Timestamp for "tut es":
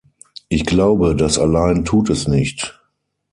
1.85-2.27